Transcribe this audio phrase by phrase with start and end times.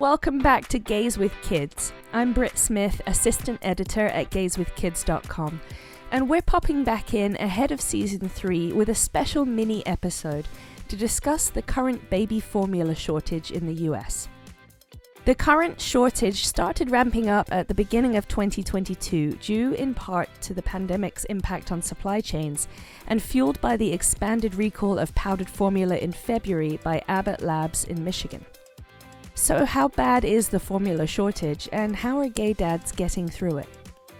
[0.00, 1.92] Welcome back to Gays with Kids.
[2.12, 5.60] I'm Britt Smith, assistant editor at gayswithkids.com,
[6.12, 10.46] and we're popping back in ahead of season 3 with a special mini episode
[10.86, 14.28] to discuss the current baby formula shortage in the US.
[15.24, 20.54] The current shortage started ramping up at the beginning of 2022, due in part to
[20.54, 22.68] the pandemic's impact on supply chains
[23.08, 28.04] and fueled by the expanded recall of powdered formula in February by Abbott Labs in
[28.04, 28.46] Michigan.
[29.38, 33.68] So, how bad is the formula shortage, and how are gay dads getting through it?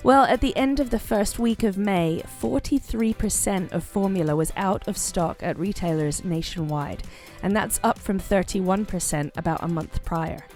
[0.05, 4.87] Well, at the end of the first week of May, 43% of formula was out
[4.87, 7.03] of stock at retailers nationwide,
[7.43, 10.47] and that's up from 31% about a month prior.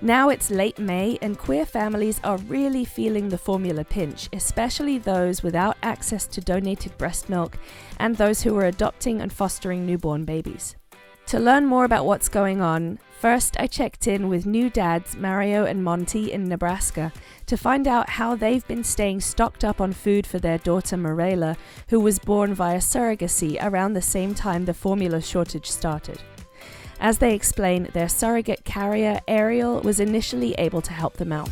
[0.00, 5.42] Now it's late May, and queer families are really feeling the formula pinch, especially those
[5.42, 7.58] without access to donated breast milk
[7.98, 10.76] and those who are adopting and fostering newborn babies.
[11.28, 15.64] To learn more about what's going on, first I checked in with new dads Mario
[15.64, 17.12] and Monty in Nebraska
[17.46, 21.56] to find out how they've been staying stocked up on food for their daughter Morella,
[21.88, 26.22] who was born via surrogacy around the same time the formula shortage started.
[27.00, 31.50] As they explain, their surrogate carrier, Ariel, was initially able to help them out.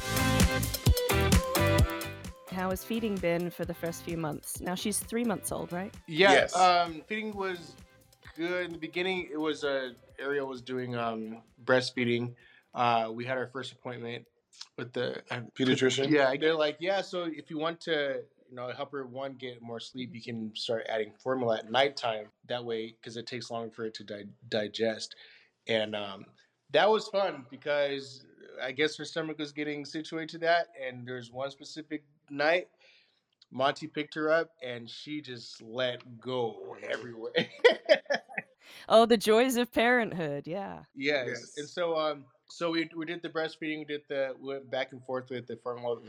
[2.52, 4.60] How has feeding been for the first few months?
[4.60, 5.92] Now she's three months old, right?
[6.06, 6.56] Yeah, Yes.
[6.56, 7.74] um, feeding was
[8.36, 9.28] good in the beginning.
[9.32, 12.34] It was uh, Ariel was doing um, breastfeeding.
[12.74, 14.24] Uh, we had our first appointment
[14.76, 16.10] with the uh, Pediatrician?
[16.10, 17.00] Yeah, they're like, yeah.
[17.00, 20.54] So if you want to, you know, help her one get more sleep, you can
[20.54, 22.26] start adding formula at nighttime.
[22.48, 25.16] That way, because it takes longer for it to di- digest,
[25.66, 26.26] and um,
[26.72, 28.24] that was fun because
[28.62, 30.68] I guess her stomach was getting situated to that.
[30.84, 32.68] And there's one specific night
[33.50, 37.32] Monty picked her up and she just let go everywhere.
[38.88, 40.80] Oh, the joys of parenthood, yeah.
[40.94, 41.26] yes.
[41.28, 41.52] Yes.
[41.58, 44.92] And so um so we we did the breastfeeding, we did the we went back
[44.92, 46.00] and forth with the formula.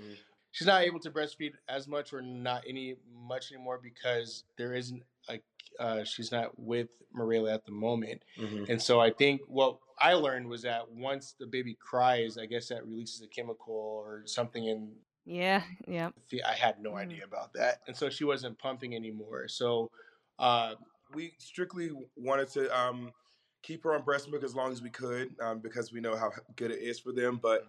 [0.52, 5.04] She's not able to breastfeed as much or not any much anymore because there isn't
[5.27, 5.43] like
[5.80, 8.23] uh, she's not with Morella at the moment.
[8.37, 8.70] Mhm.
[8.70, 12.70] And so I think what I learned was that once the baby cries, I guess
[12.70, 14.93] that releases a chemical or something in
[15.25, 16.11] Yeah, yeah.
[16.45, 16.97] I had no Mm.
[16.97, 17.81] idea about that.
[17.87, 19.47] And so she wasn't pumping anymore.
[19.47, 19.91] So
[20.39, 20.75] uh,
[21.13, 23.13] We strictly wanted to um,
[23.61, 26.31] keep her on breast milk as long as we could um, because we know how
[26.55, 27.37] good it is for them.
[27.41, 27.67] But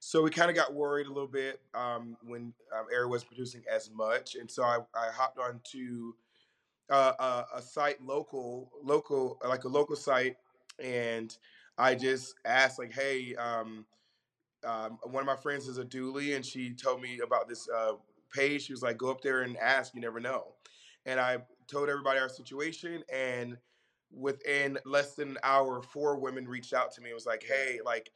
[0.00, 3.62] so we kind of got worried a little bit um, when um, Air wasn't producing
[3.70, 6.16] as much, and so I, I hopped on to
[6.90, 10.36] uh, a, a site local, local like a local site,
[10.78, 11.36] and
[11.78, 13.34] I just asked like, hey.
[13.36, 13.86] Um,
[14.64, 17.92] um, one of my friends is a doula, and she told me about this uh,
[18.32, 18.62] page.
[18.62, 19.94] She was like, "Go up there and ask.
[19.94, 20.54] You never know."
[21.06, 23.56] And I told everybody our situation, and
[24.10, 27.10] within less than an hour, four women reached out to me.
[27.10, 28.10] It was like, "Hey, like,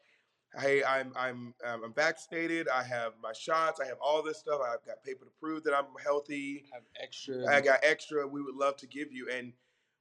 [0.58, 2.68] hey, I'm I'm um, I'm vaccinated.
[2.68, 3.80] I have my shots.
[3.80, 4.60] I have all this stuff.
[4.62, 6.64] I've got paper to prove that I'm healthy.
[6.72, 7.46] have extra.
[7.52, 8.26] I got extra.
[8.26, 9.52] We would love to give you." And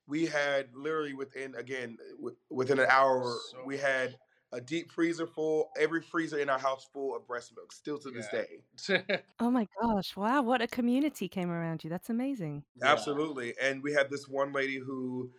[0.07, 4.17] we had literally within again wi- within an hour, So we had
[4.55, 8.09] a deep freezer full, every freezer in our house full of breast milk, still to
[8.09, 9.17] this day.
[9.39, 11.89] Oh my gosh, wow, what a community came around you.
[11.89, 12.63] That's amazing.
[12.77, 12.93] Yeah.
[12.93, 13.53] Absolutely.
[13.61, 15.29] And we have this one lady who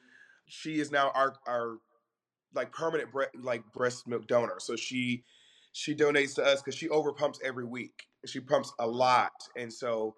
[0.44, 1.78] she is now our our
[2.54, 4.56] like permanent bre- like breast milk donor.
[4.58, 5.24] So she
[5.72, 8.04] she donates to us because she overpumps every week.
[8.26, 10.14] She pumps a lot, and so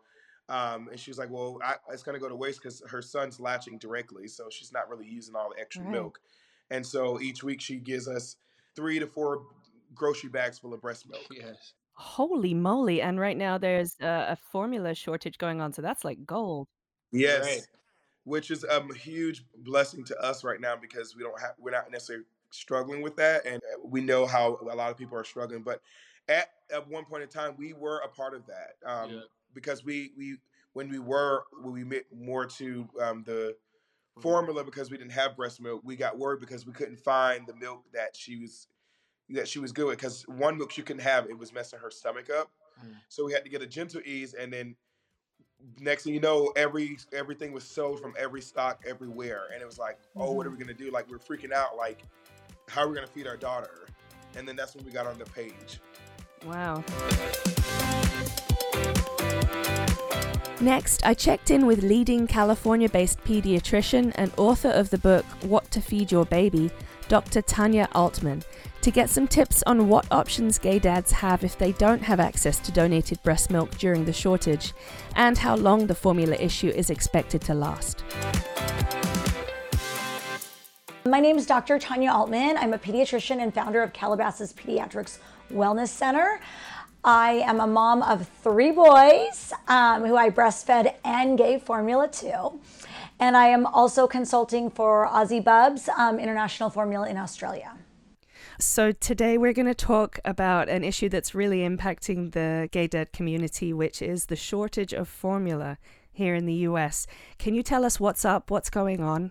[0.49, 3.79] um, and she's like, well, I, it's gonna go to waste because her son's latching
[3.79, 5.93] directly, so she's not really using all the extra Right.
[5.93, 6.19] milk.
[6.71, 8.37] And so each week she gives us
[8.79, 9.43] three to four
[9.93, 11.27] grocery bags full of breast milk.
[11.33, 11.73] yes.
[11.95, 13.03] Holy moly.
[13.03, 16.69] And right now there's a, a formula shortage going on, so that's like gold.
[17.11, 17.45] Yes.
[17.45, 17.67] Right.
[18.23, 21.73] Which is um, a huge blessing to us right now because we don't have we're
[21.73, 25.25] not necessarily struggling with that and uh, we know how a lot of people are
[25.25, 25.83] struggling but
[26.29, 29.21] at, at one point in time we were a part of that um, Yeah.
[29.55, 30.37] because we we
[30.75, 33.57] when we were when we met more to um, the.
[34.21, 37.55] Formula because we didn't have breast milk we got worried because we couldn't find the
[37.55, 38.69] milk that she was
[39.31, 41.91] that she was good with because one milk she couldn't have it was messing her
[41.91, 42.51] stomach up.
[42.85, 42.95] Mm.
[43.09, 44.77] so we had to get a Gentlease and then
[45.81, 49.79] next thing you know every everything was sold from every stock everywhere and it was
[49.79, 50.91] like oh what are we gonna do?
[50.91, 52.03] Like we're freaking out like
[52.69, 53.87] how are we gonna feed our daughter?
[54.37, 55.81] And then that's when we got on the page.
[56.45, 56.85] Wow.
[60.61, 65.71] Next, I checked in with leading California based pediatrician and author of the book What
[65.71, 66.73] to Feed Your Baby,
[67.07, 67.43] Dr.
[67.43, 68.43] Tanya Altmann,
[68.81, 72.59] to get some tips on what options gay dads have if they don't have access
[72.59, 74.73] to donated breast milk during the shortage,
[75.15, 78.03] and how long the formula issue is expected to last.
[81.07, 81.79] My name is Dr.
[81.79, 82.57] Tanya Altmann.
[82.59, 85.19] I'm a pediatrician and founder of Calabasas Pediatrics
[85.53, 86.41] Wellness Center.
[87.05, 92.53] I am a mom of three boys um, who I breastfed and gave formula to.
[93.21, 97.73] And I am also consulting for Aussie Bubs um, International Formula in Australia.
[98.61, 103.13] So, today we're going to talk about an issue that's really impacting the gay dad
[103.13, 105.79] community, which is the shortage of formula
[106.11, 107.07] here in the US.
[107.39, 108.51] Can you tell us what's up?
[108.51, 109.31] What's going on?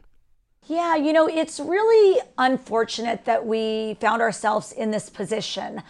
[0.68, 5.84] Yeah, you know, it's really unfortunate that we found ourselves in this position.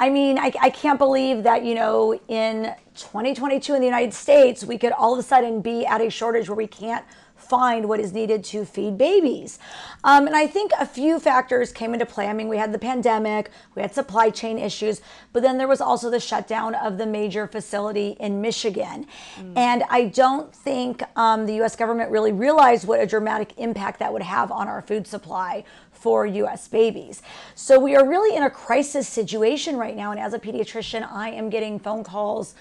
[0.00, 4.64] I mean, I, I, can't believe that, you know, in 2022 in the United States,
[4.64, 7.04] we could all of a sudden be at a shortage where we can't
[7.38, 9.58] find what is needed to feed babies.
[10.04, 12.26] Um, and I think a few factors came into play.
[12.26, 15.00] I mean, we had the pandemic, we had supply chain issues,
[15.32, 19.06] but then there was also the shutdown of the major facility in Michigan.
[19.38, 19.56] Mm.
[19.56, 24.12] And I don't think um, the US government really realized what a dramatic impact that
[24.12, 27.22] would have on our food supply for US babies.
[27.54, 30.10] So we are really in a crisis situation right now.
[30.10, 32.54] And as a pediatrician, I am getting phone calls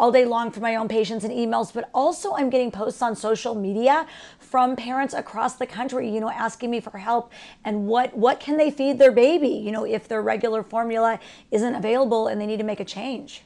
[0.00, 3.14] all day long from my own patients and emails, but also I'm getting posts on
[3.14, 4.06] social media
[4.38, 7.30] from parents across the country, you know, asking me for help
[7.66, 11.20] and what what can they feed their baby, you know, if their regular formula
[11.50, 13.42] isn't available and they need to make a change.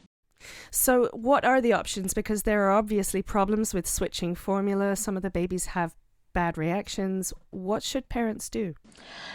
[0.71, 2.13] So, what are the options?
[2.13, 4.95] Because there are obviously problems with switching formula.
[4.95, 5.95] Some of the babies have
[6.35, 7.33] bad reactions.
[7.49, 8.75] What should parents do?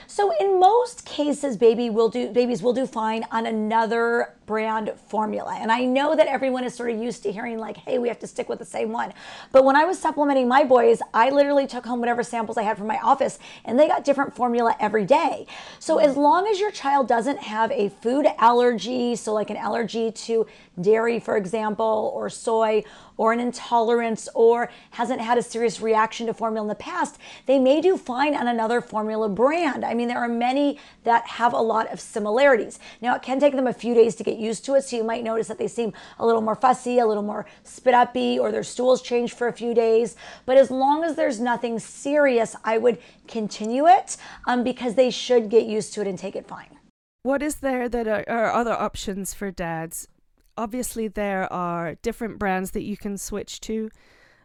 [0.06, 5.56] So in most cases, baby will do babies will do fine on another brand formula.
[5.60, 8.18] And I know that everyone is sort of used to hearing like, hey, we have
[8.18, 9.12] to stick with the same one.
[9.52, 12.76] But when I was supplementing my boys, I literally took home whatever samples I had
[12.76, 15.46] from my office and they got different formula every day.
[15.78, 20.10] So as long as your child doesn't have a food allergy, so like an allergy
[20.10, 20.46] to
[20.80, 22.82] dairy, for example, or soy,
[23.16, 27.58] or an intolerance, or hasn't had a serious reaction to formula in the past, they
[27.58, 29.84] may do fine on another formula brand.
[29.84, 32.78] I mean, there are many that have a lot of similarities.
[33.00, 35.04] Now, it can take them a few days to get used to it, so you
[35.04, 38.50] might notice that they seem a little more fussy, a little more spit uppy, or
[38.50, 40.16] their stools change for a few days.
[40.46, 42.98] But as long as there's nothing serious, I would
[43.28, 44.16] continue it
[44.46, 46.78] um, because they should get used to it and take it fine.
[47.22, 50.08] What is there that are, are other options for dads
[50.56, 53.90] obviously there are different brands that you can switch to.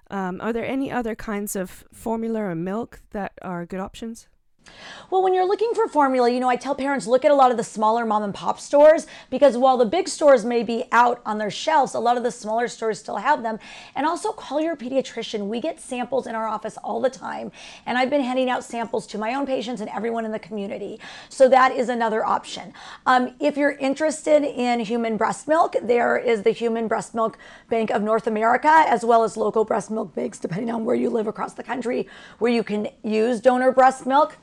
[0.09, 4.27] Um, are there any other kinds of formula or milk that are good options?
[5.11, 7.51] Well, when you're looking for formula, you know, I tell parents look at a lot
[7.51, 11.21] of the smaller mom and pop stores because while the big stores may be out
[11.25, 13.59] on their shelves, a lot of the smaller stores still have them.
[13.95, 15.47] And also call your pediatrician.
[15.47, 17.51] We get samples in our office all the time,
[17.85, 20.99] and I've been handing out samples to my own patients and everyone in the community.
[21.29, 22.73] So that is another option.
[23.05, 27.37] Um, if you're interested in human breast milk, there is the Human Breast Milk
[27.69, 31.09] Bank of North America, as well as local breast milk banks, depending on where you
[31.09, 32.07] live across the country,
[32.39, 34.37] where you can use donor breast milk.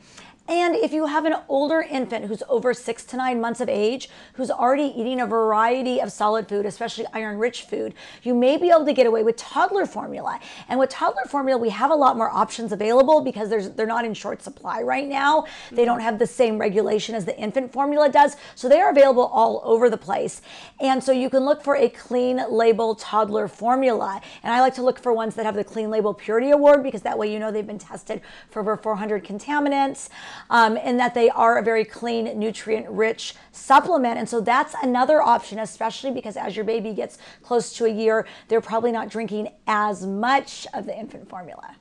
[0.48, 4.08] And if you have an older infant who's over six to nine months of age,
[4.34, 7.94] who's already eating a variety of solid food, especially iron rich food,
[8.24, 10.40] you may be able to get away with toddler formula.
[10.68, 14.14] And with toddler formula, we have a lot more options available because they're not in
[14.14, 15.46] short supply right now.
[15.70, 18.36] They don't have the same regulation as the infant formula does.
[18.56, 20.42] So they are available all over the place.
[20.80, 24.20] And so you can look for a clean label toddler formula.
[24.42, 27.02] And I like to look for ones that have the Clean Label Purity Award because
[27.02, 30.08] that way you know they've been tested for over 400 contaminants
[30.50, 34.18] um, and that they are a very clean, nutrient rich supplement.
[34.18, 38.26] And so that's another option, especially because as your baby gets close to a year,
[38.48, 41.76] they're probably not drinking as much of the infant formula.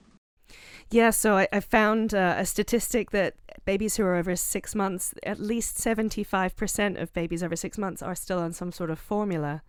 [0.89, 5.13] Yeah, so I, I found uh, a statistic that babies who are over six months,
[5.23, 9.61] at least 75% of babies over six months are still on some sort of formula.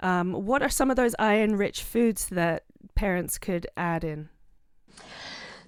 [0.00, 4.28] Um, what are some of those iron rich foods that parents could add in?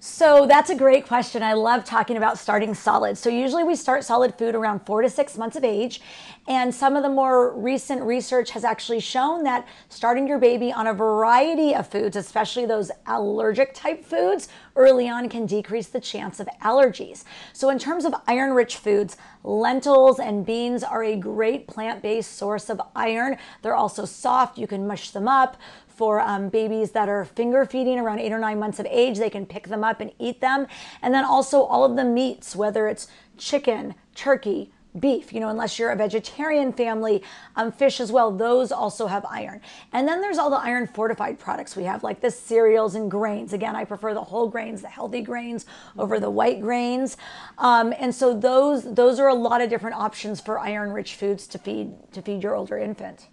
[0.01, 1.43] So that's a great question.
[1.43, 3.17] I love talking about starting solid.
[3.17, 5.99] So usually we start solid food around four to six months of age.
[6.47, 10.87] And some of the more recent research has actually shown that starting your baby on
[10.87, 16.39] a variety of foods, especially those allergic type foods, early on can decrease the chance
[16.39, 17.25] of allergies.
[17.51, 22.37] So in terms of iron rich foods, lentils and beans are a great plant based
[22.37, 23.37] source of iron.
[23.61, 24.57] They're also soft.
[24.57, 25.57] You can mush them up
[25.99, 29.17] for um, babies that are finger feeding around eight or nine months of age.
[29.17, 30.65] They can pick them up and eat them.
[31.01, 35.77] And then also all of the meats, whether it's chicken, turkey, beef, you know, unless
[35.77, 37.21] you're a vegetarian family,
[37.57, 39.59] um, fish as well, those also have iron.
[39.91, 43.51] And then there's all the iron fortified products we have, like the cereals and grains.
[43.51, 45.65] Again, I prefer the whole grains, the healthy grains
[45.97, 47.17] over the white grains.
[47.57, 51.45] Um, and so those those are a lot of different options for iron rich foods
[51.47, 53.27] to feed to feed your older infant.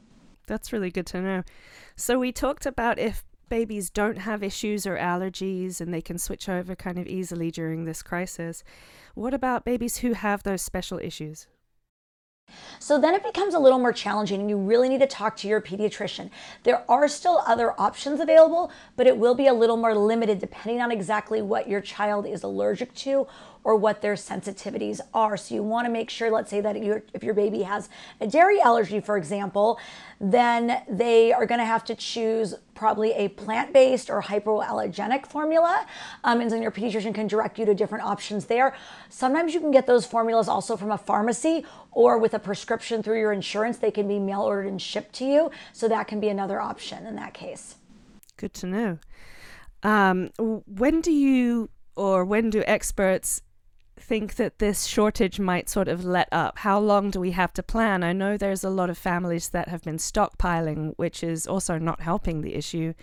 [0.46, 1.42] That's really good to know.
[1.96, 6.48] So we talked about if babies don't have issues or allergies and they can switch
[6.48, 8.64] over kind of easily during this crisis.
[9.14, 11.46] What about babies who have those special issues?
[12.78, 15.48] So then it becomes a little more challenging, and you really need to talk to
[15.48, 16.30] your pediatrician.
[16.62, 20.80] There are still other options available, but it will be a little more limited depending
[20.80, 23.26] on exactly what your child is allergic to
[23.66, 25.36] or what their sensitivities are.
[25.36, 27.88] So you want to make sure, let's say that if your baby has
[28.20, 29.80] a dairy allergy, for example,
[30.20, 35.84] then they are going to have to choose probably a plant-based or hypoallergenic formula.
[36.22, 38.72] Um, and then your pediatrician can direct you to different options there.
[39.08, 43.18] Sometimes you can get those formulas also from a pharmacy or with a prescription through
[43.18, 43.78] your insurance.
[43.78, 45.50] They can be mail ordered and shipped to you.
[45.72, 47.74] So that can be another option in that case.
[48.36, 48.98] Good to know.
[49.82, 53.42] Um, when do you or when do experts
[53.98, 56.58] think that this shortage might sort of let up?
[56.58, 58.02] How long do we have to plan?
[58.02, 62.00] I know there's a lot of families that have been stockpiling, which is also not
[62.00, 62.94] helping the issue.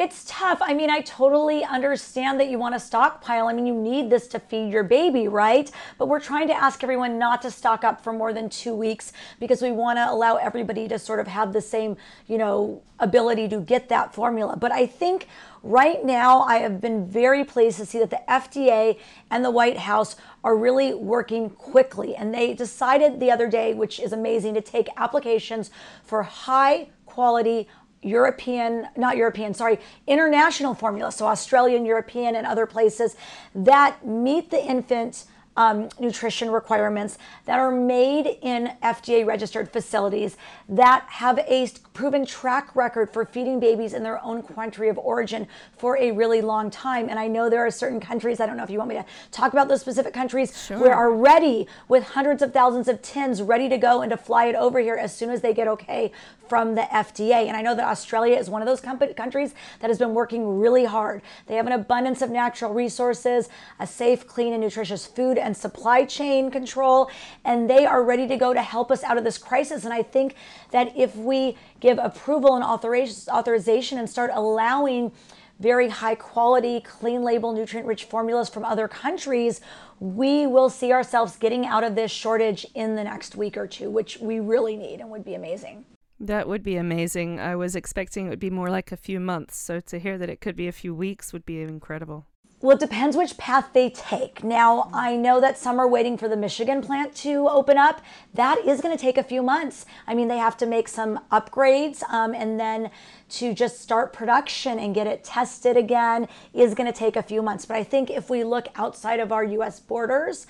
[0.00, 0.60] It's tough.
[0.62, 3.48] I mean, I totally understand that you want to stockpile.
[3.48, 5.70] I mean, you need this to feed your baby, right?
[5.98, 9.12] But we're trying to ask everyone not to stock up for more than two weeks
[9.40, 13.46] because we want to allow everybody to sort of have the same, you know, ability
[13.48, 14.56] to get that formula.
[14.56, 15.26] But I think
[15.62, 18.98] right now I have been very pleased to see that the FDA
[19.30, 22.16] and the White House are really working quickly.
[22.16, 25.70] And they decided the other day, which is amazing, to take applications
[26.02, 27.68] for high quality
[28.02, 33.16] European, not European, sorry, international formula, so Australian, European, and other places
[33.54, 35.24] that meet the infant
[35.56, 40.36] um, nutrition requirements that are made in FDA registered facilities
[40.68, 45.46] that have a proven track record for feeding babies in their own country of origin
[45.76, 47.08] for a really long time.
[47.08, 49.04] And I know there are certain countries, I don't know if you want me to
[49.32, 50.78] talk about those specific countries, sure.
[50.78, 54.46] where are ready with hundreds of thousands of tins ready to go and to fly
[54.46, 56.12] it over here as soon as they get okay
[56.50, 57.46] from the FDA.
[57.46, 60.84] And I know that Australia is one of those countries that has been working really
[60.84, 61.22] hard.
[61.46, 66.04] They have an abundance of natural resources, a safe, clean, and nutritious food and supply
[66.04, 67.10] chain control,
[67.44, 69.84] and they are ready to go to help us out of this crisis.
[69.84, 70.34] And I think
[70.70, 75.12] that if we give approval and authorization and start allowing
[75.58, 79.60] very high quality, clean label, nutrient rich formulas from other countries,
[79.98, 83.90] we will see ourselves getting out of this shortage in the next week or two,
[83.90, 85.84] which we really need and would be amazing.
[86.18, 87.40] That would be amazing.
[87.40, 90.30] I was expecting it would be more like a few months, so to hear that
[90.30, 92.26] it could be a few weeks would be incredible.
[92.62, 94.44] Well, it depends which path they take.
[94.44, 98.02] Now, I know that some are waiting for the Michigan plant to open up.
[98.34, 99.86] That is going to take a few months.
[100.06, 102.90] I mean, they have to make some upgrades um, and then
[103.30, 107.40] to just start production and get it tested again is going to take a few
[107.40, 107.64] months.
[107.64, 110.46] But I think if we look outside of our US borders,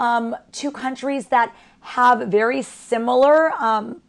[0.00, 4.02] um, two countries that have very similar um,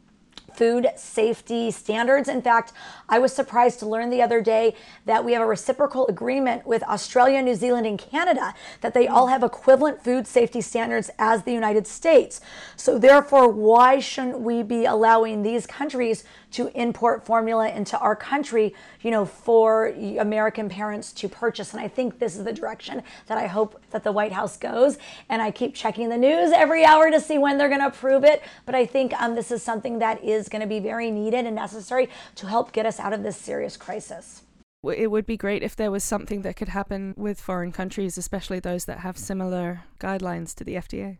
[0.55, 2.29] food safety standards.
[2.29, 2.73] In fact,
[3.09, 6.83] I was surprised to learn the other day that we have a reciprocal agreement with
[6.83, 11.53] Australia, New Zealand, and Canada that they all have equivalent food safety standards as the
[11.53, 12.41] United States.
[12.75, 18.73] So, therefore, why shouldn't we be allowing these countries to import formula into our country,
[19.01, 21.73] you know, for American parents to purchase?
[21.73, 24.97] And I think this is the direction that I hope that the White House goes.
[25.29, 28.23] And I keep checking the news every hour to see when they're going to approve
[28.23, 28.41] it.
[28.65, 31.55] But I think um, this is something that is going to be very needed and
[31.55, 34.43] necessary to help get us out of this serious crisis.
[34.83, 38.59] It would be great if there was something that could happen with foreign countries, especially
[38.59, 41.17] those that have similar guidelines to the FDA.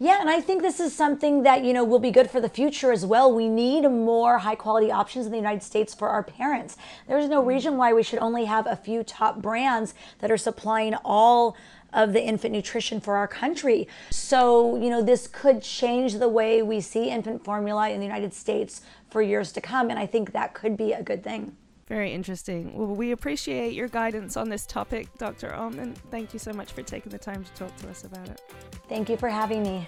[0.00, 2.48] Yeah, and I think this is something that, you know, will be good for the
[2.48, 3.34] future as well.
[3.34, 6.76] We need more high quality options in the United States for our parents.
[7.08, 7.46] There's no mm.
[7.46, 11.56] reason why we should only have a few top brands that are supplying all
[11.92, 13.88] of the infant nutrition for our country.
[14.10, 18.34] So, you know, this could change the way we see infant formula in the United
[18.34, 19.90] States for years to come.
[19.90, 21.56] And I think that could be a good thing.
[21.88, 22.76] Very interesting.
[22.76, 25.48] Well, we appreciate your guidance on this topic, Dr.
[25.48, 25.94] Altmann.
[26.10, 28.40] Thank you so much for taking the time to talk to us about it.
[28.88, 29.86] Thank you for having me.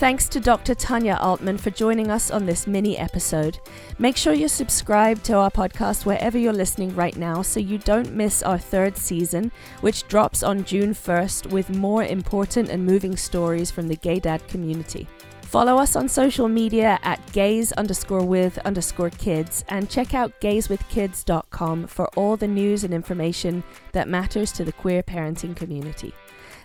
[0.00, 0.74] Thanks to Dr.
[0.74, 3.58] Tanya Altmann for joining us on this mini episode.
[3.98, 8.14] Make sure you're subscribed to our podcast wherever you're listening right now so you don't
[8.14, 13.70] miss our third season, which drops on June 1st with more important and moving stories
[13.70, 15.06] from the gay dad community.
[15.50, 21.88] Follow us on social media at gays underscore with underscore kids and check out gayswithkids.com
[21.88, 26.14] for all the news and information that matters to the queer parenting community.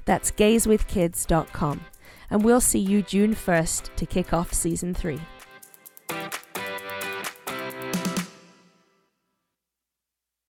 [0.05, 1.81] That's gayswithkids.com
[2.29, 5.19] and we'll see you June 1st to kick off season 3.